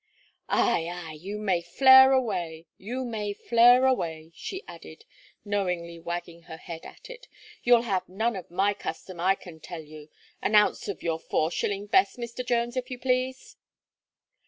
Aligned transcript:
"Ay, 0.49 0.89
ay, 0.89 1.11
you 1.13 1.37
may 1.37 1.61
flare 1.61 2.11
away 2.11 2.65
you 2.75 3.05
may 3.05 3.33
flare 3.33 3.85
away," 3.85 4.31
she 4.33 4.63
added, 4.67 5.05
knowingly 5.45 5.99
wagging 5.99 6.41
her 6.41 6.57
head 6.57 6.85
at 6.87 7.07
it, 7.07 7.27
"you'll 7.61 7.83
have 7.83 8.09
none 8.09 8.35
of 8.35 8.49
my 8.49 8.73
custom, 8.73 9.19
I 9.19 9.35
can 9.35 9.59
tell 9.59 9.83
you. 9.83 10.09
An 10.41 10.55
ounce 10.55 10.87
of 10.87 11.03
your 11.03 11.19
four 11.19 11.51
shilling 11.51 11.85
best, 11.85 12.17
Mr. 12.17 12.43
Jones, 12.43 12.75
if 12.75 12.89
you 12.89 12.97
please?" 12.97 13.57